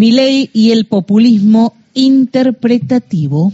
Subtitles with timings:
[0.00, 3.52] Milei y el populismo interpretativo.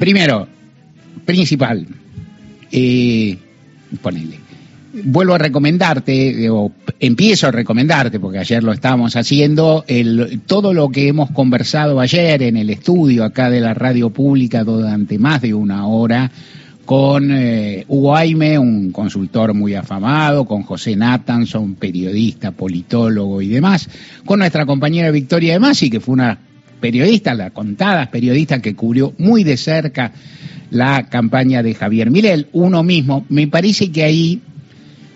[0.00, 0.48] Primero,
[1.24, 1.86] principal,
[2.72, 3.38] eh,
[4.02, 4.40] ponele.
[5.04, 10.88] Vuelvo a recomendarte, o empiezo a recomendarte, porque ayer lo estábamos haciendo, el, todo lo
[10.88, 15.54] que hemos conversado ayer en el estudio acá de la radio pública durante más de
[15.54, 16.32] una hora,
[16.88, 23.90] con eh, Hugo Aime, un consultor muy afamado, con José Nathanson, periodista, politólogo y demás,
[24.24, 26.38] con nuestra compañera Victoria de Masi, que fue una
[26.80, 30.12] periodista, la contada periodista que cubrió muy de cerca
[30.70, 34.40] la campaña de Javier Milel, uno mismo, me parece que ahí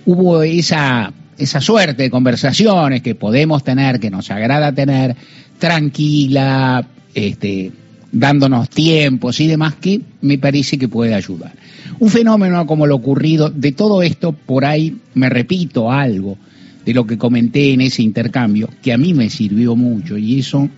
[0.05, 5.17] hubo esa, esa suerte de conversaciones que podemos tener, que nos agrada tener,
[5.59, 7.73] tranquila, este,
[8.13, 11.62] dándonos tiempos y demás, que me parece que puede ayudar.
[11.99, 16.37] Un fenómeno como lo ocurrido, de todo esto, por ahí me repito algo
[16.85, 20.69] de lo que comenté en ese intercambio, que a mí me sirvió mucho y eso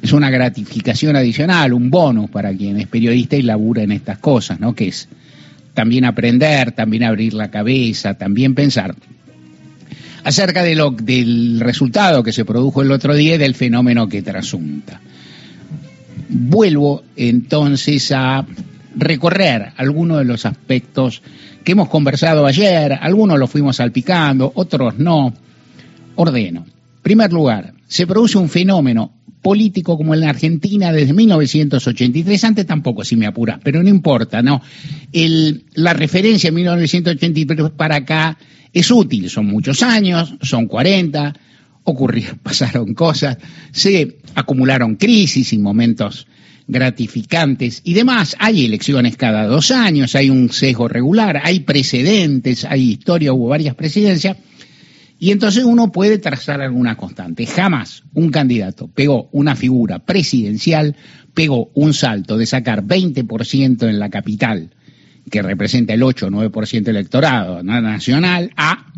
[0.00, 4.58] es una gratificación adicional, un bonus para quien es periodista y labura en estas cosas,
[4.58, 4.74] ¿no?
[4.74, 5.08] Que es
[5.74, 8.94] también aprender, también abrir la cabeza, también pensar
[10.24, 14.22] acerca de lo, del resultado que se produjo el otro día y del fenómeno que
[14.22, 15.00] trasunta.
[16.28, 18.46] Vuelvo entonces a
[18.94, 21.22] recorrer algunos de los aspectos
[21.64, 25.32] que hemos conversado ayer, algunos los fuimos salpicando, otros no.
[26.14, 26.64] Ordeno.
[26.66, 32.66] En primer lugar, se produce un fenómeno político como en la Argentina desde 1983, antes
[32.66, 34.62] tampoco, si me apura, pero no importa, ¿no?
[35.74, 38.38] La referencia en 1983 para acá
[38.72, 41.34] es útil, son muchos años, son 40,
[41.84, 43.36] ocurrieron, pasaron cosas,
[43.72, 46.26] se acumularon crisis y momentos
[46.72, 48.34] gratificantes y demás.
[48.38, 53.74] Hay elecciones cada dos años, hay un sesgo regular, hay precedentes, hay historia, hubo varias
[53.74, 54.36] presidencias
[55.22, 57.46] y entonces uno puede trazar alguna constante.
[57.46, 60.96] Jamás un candidato pegó una figura presidencial,
[61.32, 64.70] pegó un salto de sacar 20% en la capital,
[65.30, 68.92] que representa el 8 o 9% electorado nacional, a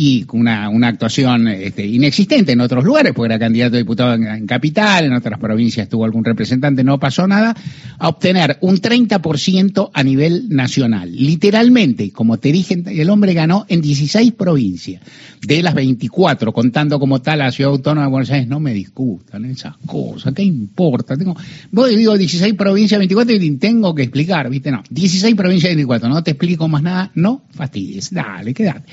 [0.00, 4.46] y una, una actuación este, inexistente en otros lugares, porque era candidato a diputado en,
[4.46, 7.56] capital, en otras provincias tuvo algún representante, no pasó nada,
[7.98, 11.10] a obtener un 30% a nivel nacional.
[11.12, 15.02] Literalmente, como te dije, el hombre ganó en 16 provincias,
[15.44, 19.46] de las 24, contando como tal la Ciudad Autónoma de Buenos Aires, no me discutan
[19.46, 21.16] esas cosas, ¿qué importa?
[21.16, 21.36] Tengo,
[21.72, 24.70] vos digo 16 provincias, 24 y tengo que explicar, ¿viste?
[24.70, 28.84] No, 16 provincias, 24, no te explico más nada, no fastidies, dale, quédate.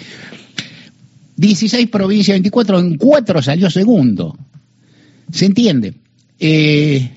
[1.37, 4.37] 16 provincias, 24, en 4 salió segundo.
[5.31, 5.95] ¿Se entiende?
[6.39, 7.09] Eh,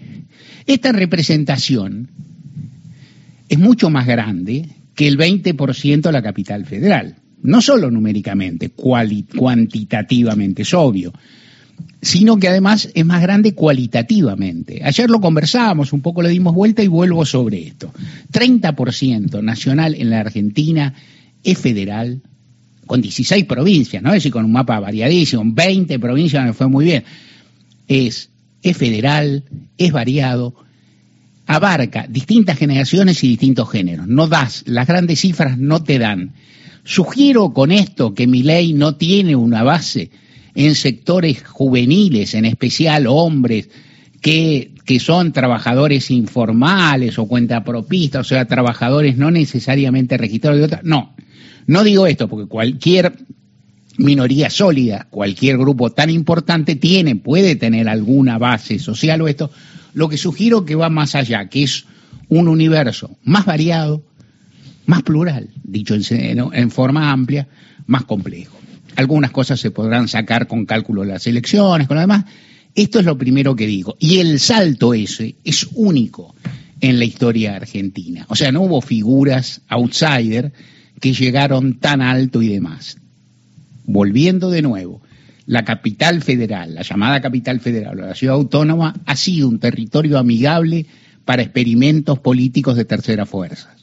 [0.67, 2.09] esta representación
[3.49, 7.17] es mucho más grande que el 20% de la capital federal.
[7.43, 11.13] No solo numéricamente, cuantitativamente, es obvio,
[12.03, 14.81] sino que además es más grande cualitativamente.
[14.85, 17.93] Ayer lo conversábamos, un poco le dimos vuelta y vuelvo sobre esto.
[18.33, 20.95] 30% nacional en la Argentina
[21.45, 22.23] es federal,
[22.89, 24.09] con 16 provincias, ¿no?
[24.09, 27.05] Es decir, con un mapa variadísimo, 20 provincias me fue muy bien.
[27.87, 28.31] Es,
[28.63, 29.45] es federal,
[29.77, 30.55] es variado,
[31.47, 34.09] abarca distintas generaciones y distintos géneros.
[34.09, 36.33] No das, las grandes cifras no te dan.
[36.83, 40.11] Sugiero con esto que mi ley no tiene una base
[40.55, 43.69] en sectores juveniles, en especial hombres,
[44.21, 50.81] que, que son trabajadores informales o cuentapropistas, o sea, trabajadores no necesariamente registrados de otra.
[50.83, 51.15] No,
[51.69, 53.13] no digo esto porque cualquier
[53.99, 59.51] minoría sólida, cualquier grupo tan importante tiene, puede tener alguna base social o esto,
[59.93, 61.85] lo que sugiero que va más allá, que es
[62.29, 64.03] un universo más variado,
[64.87, 67.49] más plural, dicho en, en forma amplia,
[67.87, 68.59] más complejo.
[68.97, 72.25] Algunas cosas se podrán sacar con cálculo de las elecciones, con lo demás.
[72.75, 73.97] Esto es lo primero que digo.
[74.01, 76.35] Y el salto ese es único
[76.81, 78.25] en la historia argentina.
[78.29, 80.53] O sea, no hubo figuras outsider
[81.01, 82.99] que llegaron tan alto y demás.
[83.85, 85.03] Volviendo de nuevo,
[85.47, 90.87] la capital federal, la llamada capital federal, la ciudad autónoma, ha sido un territorio amigable
[91.25, 93.75] para experimentos políticos de tercera fuerza.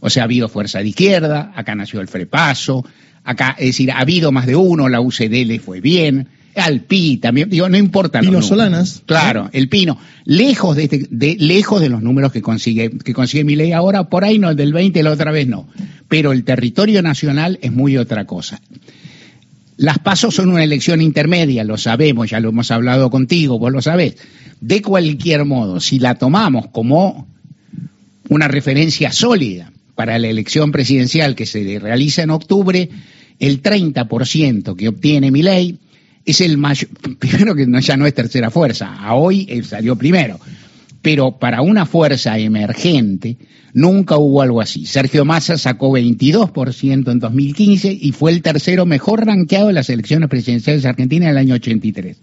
[0.00, 2.84] O sea, ha habido fuerza de izquierda, acá nació el Frepaso,
[3.24, 7.18] acá, es decir, ha habido más de uno, la UCD le fue bien, al Pi
[7.18, 8.20] también, digo, no importa.
[8.20, 9.02] Pino Solanas.
[9.04, 9.98] Claro, el Pino.
[10.24, 14.08] Lejos de, este, de, lejos de los números que consigue, que consigue mi ley ahora,
[14.08, 15.68] por ahí no, el del 20 la otra vez no.
[16.08, 18.60] Pero el territorio nacional es muy otra cosa.
[19.76, 23.82] Las pasos son una elección intermedia, lo sabemos, ya lo hemos hablado contigo, vos lo
[23.82, 24.16] sabés.
[24.60, 27.26] De cualquier modo, si la tomamos como
[28.28, 32.88] una referencia sólida para la elección presidencial que se realiza en octubre,
[33.38, 35.78] el 30% que obtiene mi ley
[36.24, 36.88] es el mayor,
[37.18, 40.40] primero que ya no es tercera fuerza, a hoy salió primero,
[41.02, 43.36] pero para una fuerza emergente
[43.76, 44.86] nunca hubo algo así.
[44.86, 50.30] Sergio Massa sacó 22% en 2015 y fue el tercero mejor rankeado de las elecciones
[50.30, 52.16] presidenciales de Argentina en el año 83.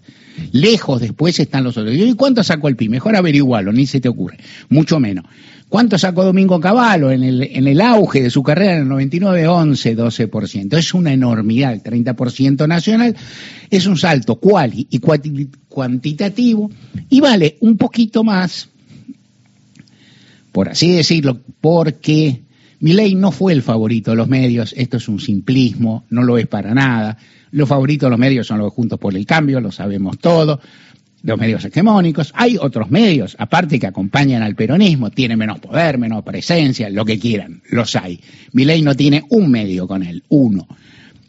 [0.50, 1.94] Lejos después están los otros.
[1.94, 2.90] ¿Y cuánto sacó el PIB?
[2.90, 4.38] Mejor averiguarlo, ni se te ocurre.
[4.68, 5.26] Mucho menos.
[5.68, 9.46] ¿Cuánto sacó Domingo Cavallo en el, en el auge de su carrera en el 99?
[9.46, 10.76] 11, 12%.
[10.76, 13.14] Es una enormidad, el 30% nacional.
[13.70, 14.98] Es un salto cuali y
[15.68, 16.68] cuantitativo
[17.08, 18.70] y vale un poquito más,
[20.54, 22.42] por así decirlo, porque
[22.78, 26.46] ley no fue el favorito de los medios, esto es un simplismo, no lo es
[26.46, 27.18] para nada.
[27.50, 30.60] Los favoritos de los medios son los Juntos por el Cambio, lo sabemos todo
[31.24, 36.22] los medios hegemónicos, hay otros medios, aparte que acompañan al peronismo, tiene menos poder, menos
[36.22, 38.20] presencia, lo que quieran, los hay.
[38.52, 40.68] Mi ley no tiene un medio con él, uno.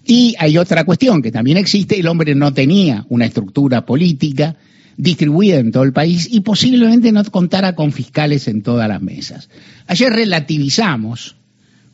[0.05, 4.55] Y hay otra cuestión que también existe, el hombre no tenía una estructura política
[4.97, 9.49] distribuida en todo el país y posiblemente no contara con fiscales en todas las mesas.
[9.87, 11.35] Ayer relativizamos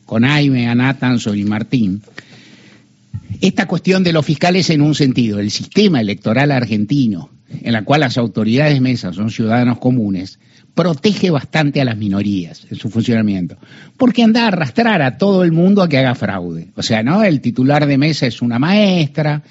[0.06, 2.02] con Jaime, Anatanson y Martín
[3.40, 5.40] esta cuestión de los fiscales en un sentido.
[5.40, 10.38] El sistema electoral argentino en la cual las autoridades mesas son ciudadanos comunes,
[10.74, 13.58] protege bastante a las minorías en su funcionamiento,
[13.96, 16.68] porque anda a arrastrar a todo el mundo a que haga fraude.
[16.76, 17.22] O sea, ¿no?
[17.22, 19.42] El titular de mesa es una maestra,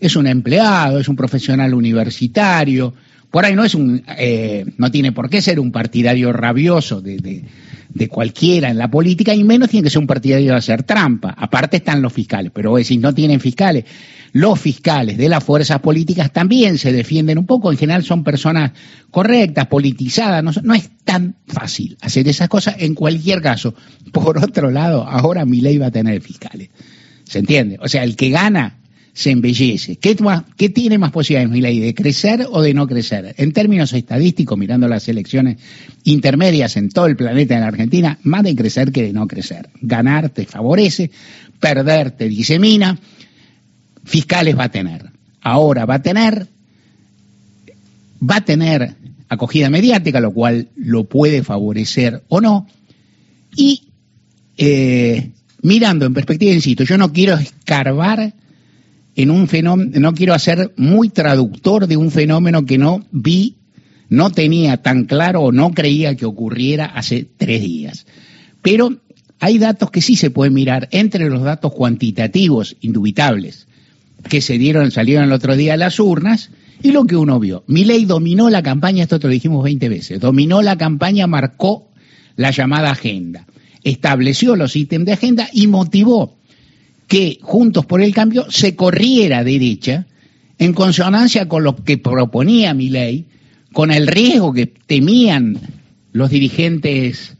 [0.00, 2.94] es un empleado, es un profesional universitario,
[3.30, 7.18] por ahí no es un, eh, no tiene por qué ser un partidario rabioso de,
[7.18, 7.44] de,
[7.90, 11.34] de, cualquiera en la política, y menos tiene que ser un partidario de hacer trampa.
[11.36, 13.84] Aparte están los fiscales, pero decís, no tienen fiscales
[14.32, 18.72] los fiscales de las fuerzas políticas también se defienden un poco, en general son personas
[19.10, 23.74] correctas, politizadas, no, es tan fácil hacer esas cosas en cualquier caso.
[24.12, 26.70] Por otro lado, ahora mi ley va a tener fiscales.
[27.24, 27.78] ¿Se entiende?
[27.80, 28.77] O sea, el que gana
[29.18, 29.96] se embellece.
[29.96, 30.16] ¿Qué,
[30.56, 33.34] ¿Qué, tiene más posibilidades, mi ley, de crecer o de no crecer?
[33.36, 35.56] En términos estadísticos, mirando las elecciones
[36.04, 39.70] intermedias en todo el planeta en la Argentina, más de crecer que de no crecer.
[39.82, 41.10] Ganar te favorece,
[41.58, 42.96] perder te disemina,
[44.04, 45.10] fiscales va a tener.
[45.40, 46.46] Ahora va a tener,
[48.22, 48.94] va a tener
[49.28, 52.68] acogida mediática, lo cual lo puede favorecer o no.
[53.56, 53.82] Y
[54.56, 55.32] eh,
[55.62, 58.32] mirando en perspectiva, insisto, yo no quiero escarbar
[59.18, 63.56] en un fenómeno, no quiero hacer muy traductor de un fenómeno que no vi,
[64.08, 68.06] no tenía tan claro o no creía que ocurriera hace tres días.
[68.62, 68.96] Pero
[69.40, 73.66] hay datos que sí se pueden mirar entre los datos cuantitativos, indubitables,
[74.28, 76.50] que se dieron, salieron el otro día a las urnas,
[76.80, 77.64] y lo que uno vio.
[77.66, 81.90] Milei dominó la campaña, esto te lo dijimos 20 veces, dominó la campaña, marcó
[82.36, 83.48] la llamada agenda,
[83.82, 86.37] estableció los ítems de agenda y motivó
[87.08, 90.06] que Juntos por el Cambio se corriera derecha
[90.58, 93.26] en consonancia con lo que proponía Milei,
[93.72, 95.58] con el riesgo que temían
[96.12, 97.36] los dirigentes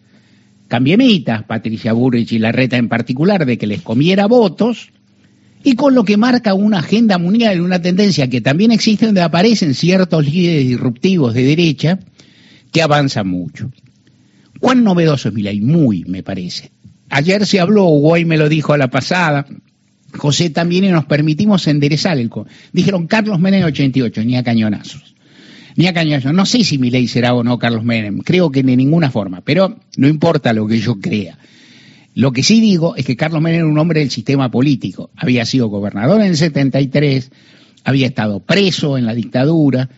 [0.69, 4.91] cambiemitas, Patricia Burrich y Larreta en particular, de que les comiera votos,
[5.65, 9.75] y con lo que marca una agenda mundial, una tendencia que también existe donde aparecen
[9.75, 11.99] ciertos líderes disruptivos de derecha
[12.73, 13.71] que avanzan mucho.
[14.61, 15.61] ¿Cuán novedoso es ley?
[15.61, 16.71] Muy, me parece.
[17.11, 19.47] Ayer se habló, Uruguay me lo dijo a la pasada,
[20.17, 22.31] José también, y nos permitimos enderezar el...
[22.73, 25.15] Dijeron Carlos Menem 88, ni a cañonazos.
[25.77, 26.33] Ni a cañonazos.
[26.33, 29.41] No sé si mi ley será o no Carlos Menem, creo que de ninguna forma,
[29.43, 31.39] pero no importa lo que yo crea.
[32.15, 35.11] Lo que sí digo es que Carlos Menem era un hombre del sistema político.
[35.17, 37.31] Había sido gobernador en el 73,
[37.85, 39.89] había estado preso en la dictadura,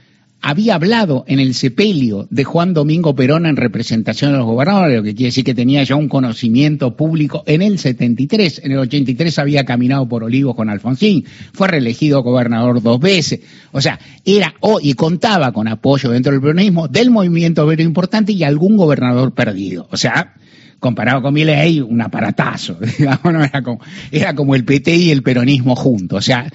[0.42, 5.02] había hablado en el sepelio de Juan Domingo Perón en representación de los gobernadores, lo
[5.02, 8.62] que quiere decir que tenía ya un conocimiento público en el 73.
[8.64, 13.40] En el 83 había caminado por Olivos con Alfonsín, fue reelegido gobernador dos veces.
[13.72, 18.32] O sea, era o y contaba con apoyo dentro del peronismo del movimiento obrero importante
[18.32, 19.88] y algún gobernador perdido.
[19.90, 20.34] O sea,
[20.78, 23.80] comparado con Milei, un aparatazo, era como,
[24.10, 26.50] era como el PT y el peronismo juntos, o sea,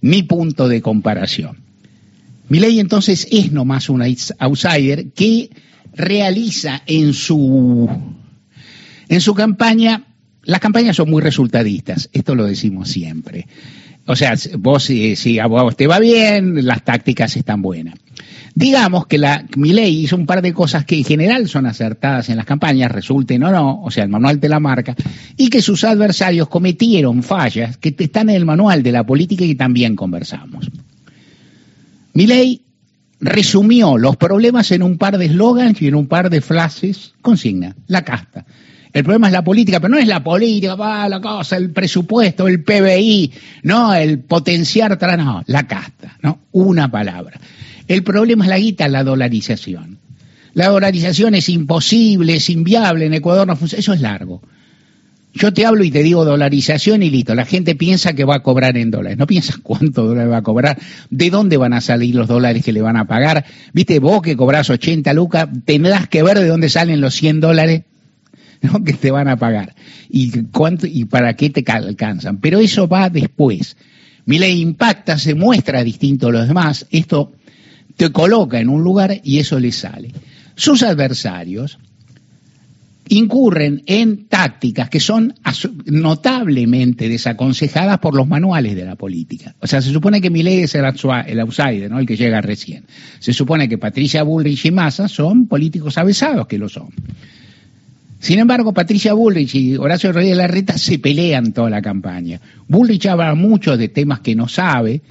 [0.00, 1.67] mi punto de comparación.
[2.48, 5.50] Milei entonces es nomás un outsider que
[5.94, 7.88] realiza en su,
[9.08, 10.04] en su campaña,
[10.44, 13.46] las campañas son muy resultadistas, esto lo decimos siempre.
[14.06, 17.96] O sea, vos si, vos te va bien, las tácticas están buenas.
[18.54, 22.36] Digamos que la Milei hizo un par de cosas que en general son acertadas en
[22.36, 24.96] las campañas, resulten o no, o sea, el manual de la marca,
[25.36, 29.54] y que sus adversarios cometieron fallas que están en el manual de la política y
[29.54, 30.70] también conversamos.
[32.18, 32.62] Milei
[33.20, 37.76] resumió los problemas en un par de eslogans y en un par de frases, consigna,
[37.86, 38.44] la casta.
[38.92, 42.48] El problema es la política, pero no es la política, va la cosa, el presupuesto,
[42.48, 43.32] el PBI,
[43.62, 46.40] no, el potenciar, no, la casta, ¿no?
[46.50, 47.38] Una palabra.
[47.86, 50.00] El problema es la guita, la dolarización.
[50.54, 54.42] La dolarización es imposible, es inviable, en Ecuador no funciona, eso es largo.
[55.34, 57.34] Yo te hablo y te digo dolarización y listo.
[57.34, 59.18] La gente piensa que va a cobrar en dólares.
[59.18, 60.78] No piensa cuánto dólares va a cobrar,
[61.10, 63.44] de dónde van a salir los dólares que le van a pagar.
[63.72, 67.82] Viste, vos que cobras 80 lucas, tendrás que ver de dónde salen los 100 dólares
[68.84, 69.74] que te van a pagar
[70.08, 72.38] y cuánto y para qué te alcanzan.
[72.38, 73.76] Pero eso va después.
[74.24, 76.86] Mi ley impacta, se muestra distinto a los demás.
[76.90, 77.32] Esto
[77.96, 80.12] te coloca en un lugar y eso le sale.
[80.54, 81.78] Sus adversarios
[83.08, 85.34] incurren en tácticas que son
[85.86, 89.54] notablemente desaconsejadas por los manuales de la política.
[89.60, 91.98] O sea, se supone que Milei es el, outsider, ¿no?
[91.98, 92.84] el que llega recién.
[93.18, 96.88] Se supone que Patricia Bullrich y Massa son políticos avesados, que lo son.
[98.20, 102.40] Sin embargo, Patricia Bullrich y Horacio Rodríguez Larreta se pelean toda la campaña.
[102.66, 105.02] Bullrich habla mucho de temas que no sabe,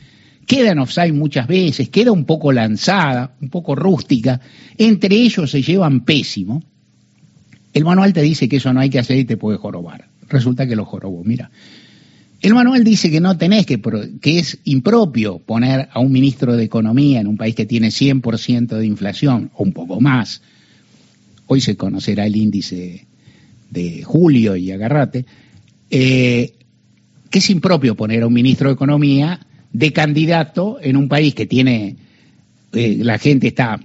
[0.46, 4.42] queda en offside muchas veces, queda un poco lanzada, un poco rústica.
[4.78, 6.64] Entre ellos se llevan pésimo.
[7.78, 10.08] El manual te dice que eso no hay que hacer y te puede jorobar.
[10.28, 11.24] Resulta que lo jorobó.
[11.24, 11.52] Mira,
[12.42, 13.80] el manual dice que no tenés que,
[14.20, 18.78] que es impropio poner a un ministro de Economía en un país que tiene 100%
[18.78, 20.42] de inflación, o un poco más.
[21.46, 23.06] Hoy se conocerá el índice
[23.70, 25.28] de julio y agarrate.
[25.92, 26.56] Eh,
[27.30, 29.40] que es impropio poner a un ministro de Economía
[29.72, 31.96] de candidato en un país que tiene,
[32.74, 33.80] eh, la gente está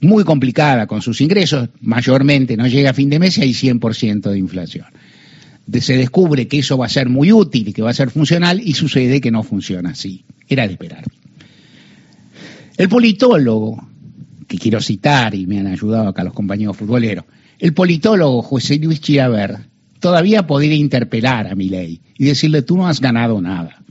[0.00, 4.30] muy complicada con sus ingresos, mayormente no llega a fin de mes y hay 100%
[4.30, 4.86] de inflación.
[5.80, 8.60] se descubre que eso va a ser muy útil y que va a ser funcional
[8.60, 10.24] y sucede que no funciona así.
[10.48, 11.04] Era de esperar.
[12.76, 13.88] El politólogo,
[14.46, 17.24] que quiero citar y me han ayudado acá los compañeros futboleros,
[17.58, 19.58] el politólogo José Luis Chiaver
[19.98, 23.82] todavía podría interpelar a mi ley y decirle tú no has ganado nada.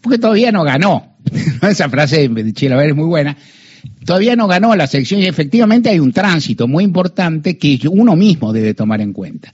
[0.00, 1.16] Porque todavía no ganó.
[1.68, 3.36] Esa frase de Chiaver es muy buena
[4.04, 8.52] todavía no ganó la selección y efectivamente hay un tránsito muy importante que uno mismo
[8.52, 9.52] debe tomar en cuenta.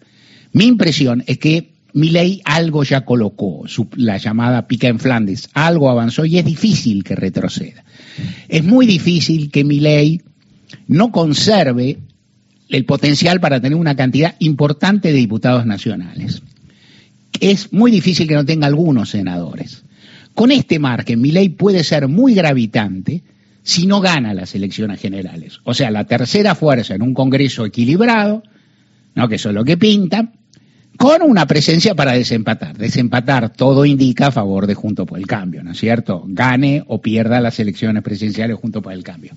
[0.52, 3.64] Mi impresión es que ley algo ya colocó,
[3.96, 7.84] la llamada pica en Flandes, algo avanzó y es difícil que retroceda.
[8.48, 10.20] Es muy difícil que ley
[10.88, 11.98] no conserve
[12.68, 16.42] el potencial para tener una cantidad importante de diputados nacionales.
[17.40, 19.84] Es muy difícil que no tenga algunos senadores.
[20.34, 23.22] Con este margen, ley puede ser muy gravitante,
[23.66, 25.58] si no gana las elecciones generales.
[25.64, 28.44] O sea, la tercera fuerza en un Congreso equilibrado,
[29.16, 29.28] ¿no?
[29.28, 30.30] que eso es lo que pinta,
[30.96, 32.78] con una presencia para desempatar.
[32.78, 36.22] Desempatar todo indica a favor de Junto por el Cambio, ¿no es cierto?
[36.28, 39.32] Gane o pierda las elecciones presidenciales Junto por el Cambio.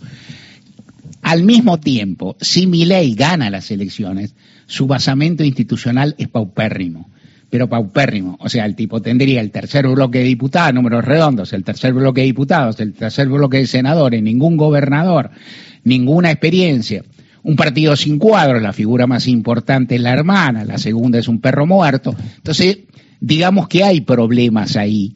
[1.23, 4.35] Al mismo tiempo, si ley gana las elecciones,
[4.67, 7.09] su basamento institucional es paupérrimo
[7.49, 8.37] pero paupérrimo.
[8.39, 12.21] O sea, el tipo tendría el tercer bloque de diputados, números redondos, el tercer bloque
[12.21, 15.31] de diputados, el tercer bloque de senadores, ningún gobernador,
[15.83, 17.03] ninguna experiencia.
[17.41, 21.39] Un partido sin cuadros, la figura más importante es la hermana, la segunda es un
[21.39, 22.15] perro muerto.
[22.37, 22.79] Entonces,
[23.19, 25.15] digamos que hay problemas ahí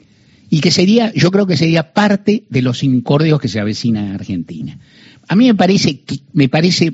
[0.50, 4.14] y que sería, yo creo que sería parte de los incordios que se avecinan en
[4.14, 4.80] Argentina.
[5.28, 6.02] A mí me parece,
[6.34, 6.94] me parece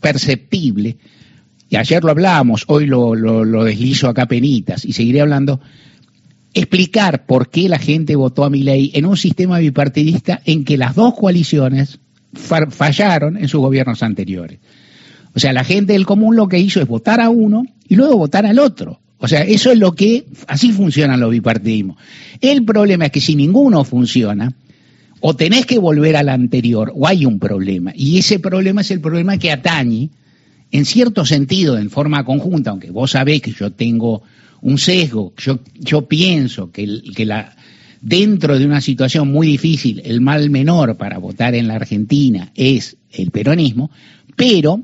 [0.00, 0.98] perceptible
[1.68, 5.60] y ayer lo hablábamos, hoy lo, lo, deslizo acá penitas y seguiré hablando,
[6.52, 10.76] explicar por qué la gente votó a mi ley en un sistema bipartidista en que
[10.76, 11.98] las dos coaliciones
[12.34, 14.60] fallaron en sus gobiernos anteriores.
[15.34, 18.18] O sea, la gente del común lo que hizo es votar a uno y luego
[18.18, 19.00] votar al otro.
[19.18, 21.96] O sea, eso es lo que, así funcionan los bipartidismos.
[22.40, 24.52] El problema es que si ninguno funciona,
[25.20, 27.92] o tenés que volver al anterior, o hay un problema.
[27.94, 30.10] Y ese problema es el problema que atañe
[30.74, 34.24] en cierto sentido, en forma conjunta, aunque vos sabés que yo tengo
[34.60, 37.54] un sesgo, yo, pienso que, la,
[38.00, 42.96] dentro de una situación muy difícil, el mal menor para votar en la Argentina es
[43.12, 43.92] el peronismo,
[44.34, 44.82] pero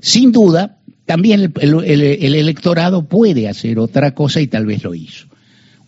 [0.00, 5.26] sin duda también el, electorado puede hacer otra cosa y tal vez lo hizo.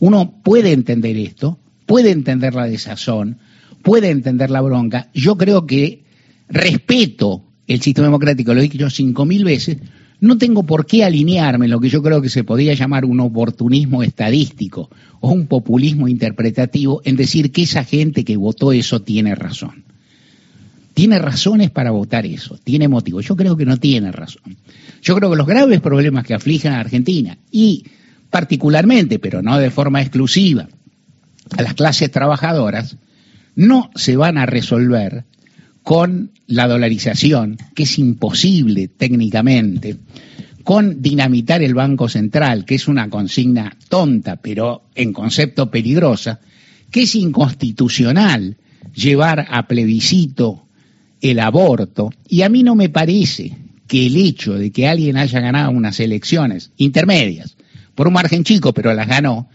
[0.01, 3.39] Uno puede entender esto, puede entender la desazón,
[3.81, 5.09] puede entender la bronca.
[5.15, 6.03] Yo creo que
[6.51, 9.79] respeto el sistema democrático, lo he dicho cinco mil veces,
[10.19, 13.21] no tengo por qué alinearme en lo que yo creo que se podría llamar un
[13.21, 19.37] oportunismo estadístico o un populismo interpretativo en decir que esa gente que votó eso tiene
[19.37, 19.85] razón.
[20.95, 23.25] Tiene razones para votar eso, tiene motivos.
[23.25, 24.57] Yo creo que no tiene razón.
[25.00, 27.85] Yo creo que los graves problemas que afligen a Argentina y
[28.31, 30.69] particularmente, pero no de forma exclusiva,
[31.57, 32.97] a las clases trabajadoras,
[33.55, 35.25] no se van a resolver
[35.91, 39.97] con la dolarización, que es imposible técnicamente,
[40.63, 46.39] con dinamitar el Banco Central, que es una consigna tonta, pero en concepto peligrosa,
[46.93, 48.57] que es inconstitucional
[48.95, 50.69] llevar a plebiscito
[51.21, 53.57] el aborto, y a mí no me parece
[53.89, 57.57] que el hecho de que alguien haya ganado unas elecciones intermedias,
[57.97, 59.49] por un margen chico, pero las ganó,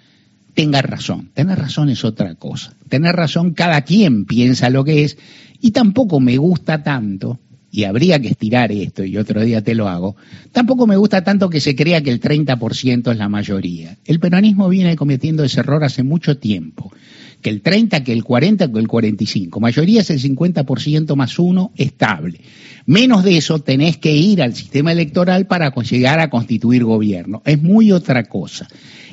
[0.55, 1.29] tenga razón.
[1.33, 2.73] Tener razón es otra cosa.
[2.89, 5.17] Tener razón cada quien piensa lo que es,
[5.61, 7.39] y tampoco me gusta tanto
[7.71, 10.15] y habría que estirar esto, y otro día te lo hago,
[10.53, 13.97] tampoco me gusta tanto que se crea que el 30% es la mayoría.
[14.05, 16.93] El peronismo viene cometiendo ese error hace mucho tiempo.
[17.41, 19.59] Que el 30, que el 40, que el 45.
[19.59, 22.39] Mayoría es el 50% más uno estable.
[22.85, 27.41] Menos de eso tenés que ir al sistema electoral para llegar a constituir gobierno.
[27.45, 28.69] Es muy otra cosa.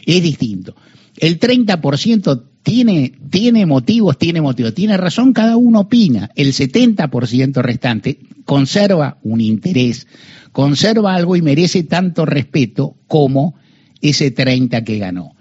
[0.06, 0.76] Es distinto.
[1.16, 6.30] El 30% tiene, tiene motivos, tiene motivos, tiene razón, cada uno opina.
[6.34, 10.06] El 70% restante conserva un interés,
[10.52, 13.54] conserva algo y merece tanto respeto como
[14.00, 15.34] ese 30 que ganó.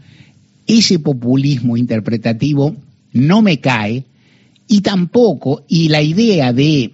[0.68, 2.76] Ese populismo interpretativo
[3.14, 4.06] no me cae
[4.68, 6.92] y tampoco, y la idea de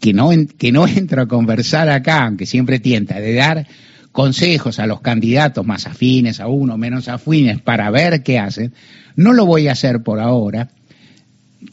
[0.00, 3.66] que no, que no entro a conversar acá, aunque siempre tienta, de dar
[4.14, 8.72] consejos a los candidatos más afines a uno, menos afines, para ver qué hacen,
[9.16, 10.70] no lo voy a hacer por ahora.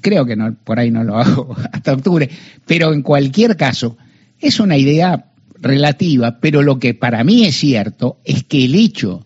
[0.01, 2.27] Creo que no, por ahí no lo hago hasta octubre,
[2.65, 3.95] pero en cualquier caso,
[4.39, 5.27] es una idea
[5.59, 9.23] relativa, pero lo que para mí es cierto es que el hecho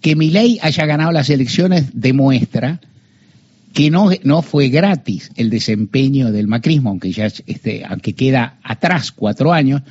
[0.00, 2.80] que mi ley haya ganado las elecciones demuestra
[3.74, 9.12] que no, no fue gratis el desempeño del macrismo, aunque ya este, aunque queda atrás
[9.12, 9.82] cuatro años,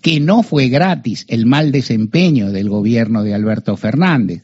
[0.00, 4.42] que no fue gratis el mal desempeño del gobierno de Alberto Fernández,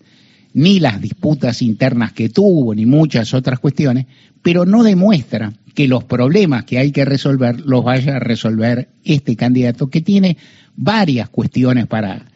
[0.54, 4.06] ni las disputas internas que tuvo, ni muchas otras cuestiones,
[4.42, 9.36] pero no demuestra que los problemas que hay que resolver los vaya a resolver este
[9.36, 10.36] candidato que tiene
[10.76, 12.26] varias cuestiones para,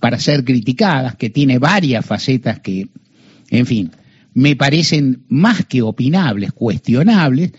[0.00, 2.88] para ser criticadas, que tiene varias facetas que,
[3.50, 3.90] en fin,
[4.34, 7.52] me parecen más que opinables, cuestionables,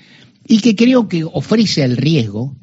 [0.48, 2.56] y que creo que ofrece el riesgo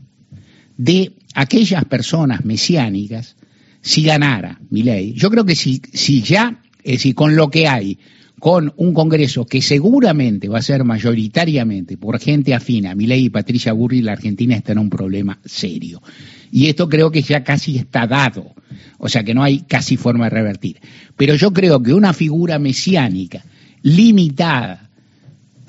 [0.77, 3.37] de aquellas personas mesiánicas,
[3.81, 7.69] si ganara mi ley, yo creo que si, si ya, es decir, con lo que
[7.69, 7.97] hay,
[8.41, 13.31] con un Congreso que seguramente va a ser mayoritariamente por gente afina, mi ley y
[13.31, 16.03] Patricia Burri, la Argentina está en un problema serio.
[16.51, 18.57] Y esto creo que ya casi está dado,
[18.99, 20.81] o sea que no hay casi forma de revertir.
[21.17, 23.45] Pero yo creo que una figura mesiánica,
[23.83, 24.91] limitada,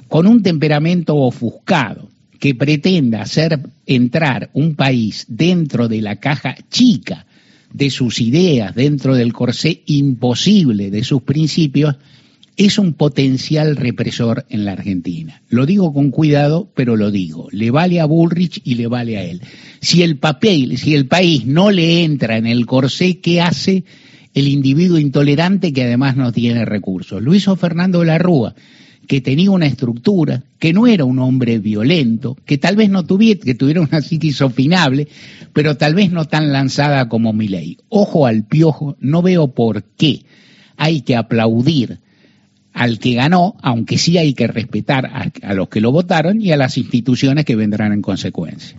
[0.08, 2.08] con un temperamento ofuscado,
[2.39, 7.25] que pretenda hacer entrar un país dentro de la caja chica
[7.73, 11.95] de sus ideas, dentro del corsé imposible de sus principios,
[12.56, 15.41] es un potencial represor en la Argentina.
[15.47, 17.47] Lo digo con cuidado, pero lo digo.
[17.52, 19.41] Le vale a Bullrich y le vale a él.
[19.80, 23.86] Si el papel, si el país no le entra en el corsé, ¿qué hace
[24.34, 27.21] el individuo intolerante que además no tiene recursos?
[27.21, 28.56] Lo hizo Fernando de la Rúa
[29.09, 33.41] que tenía una estructura, que no era un hombre violento, que tal vez no tuviera,
[33.43, 35.07] que tuviera una psiquis opinable,
[35.51, 37.79] pero tal vez no tan lanzada como Milei.
[37.89, 40.21] Ojo al piojo, no veo por qué
[40.77, 41.97] hay que aplaudir
[42.71, 46.51] al que ganó, aunque sí hay que respetar a, a los que lo votaron y
[46.51, 48.77] a las instituciones que vendrán en consecuencia.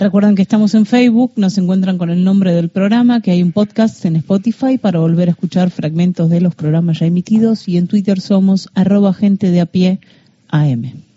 [0.00, 3.52] Recuerden que estamos en Facebook, nos encuentran con el nombre del programa, que hay un
[3.52, 7.86] podcast en Spotify para volver a escuchar fragmentos de los programas ya emitidos y en
[7.86, 10.00] Twitter somos arroba gente de a pie
[10.48, 11.09] AM.